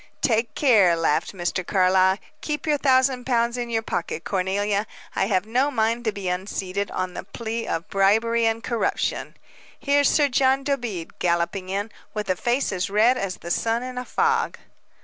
"Take 0.23 0.55
care," 0.55 0.95
laughed 0.95 1.31
Mr. 1.31 1.63
Carlyle. 1.63 2.17
"Keep 2.41 2.65
your 2.65 2.79
thousand 2.79 3.25
pounds 3.27 3.55
in 3.55 3.69
your 3.69 3.83
pocket, 3.83 4.23
Cornelia. 4.23 4.87
I 5.15 5.27
have 5.27 5.45
no 5.45 5.69
mind 5.69 6.05
to 6.05 6.11
be 6.11 6.27
unseated, 6.27 6.89
on 6.89 7.13
the 7.13 7.23
plea 7.23 7.67
of 7.67 7.87
'bribery 7.87 8.47
and 8.47 8.63
corruption.' 8.63 9.35
Here's 9.79 10.09
Sir 10.09 10.27
John 10.27 10.63
Dobede 10.63 11.19
galloping 11.19 11.69
in, 11.69 11.91
with 12.15 12.31
a 12.31 12.35
face 12.35 12.71
as 12.71 12.89
red 12.89 13.15
as 13.15 13.37
the 13.37 13.51
sun 13.51 13.83
in 13.83 13.99
a 13.99 14.03
fog." 14.03 14.57